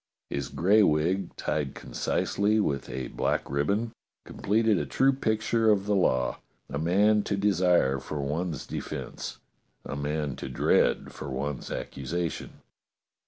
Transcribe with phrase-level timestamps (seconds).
[0.31, 3.91] His gray wig, tied concisely with a black ribbon,
[4.25, 6.39] completed a true picture of the law:
[6.71, 9.37] a man to desire for one's de fence,
[9.85, 12.61] a man to dread for one's accusation.